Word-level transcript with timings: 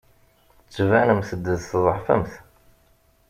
Tettbanemt-d 0.65 1.45
tḍeɛfemt. 1.57 2.33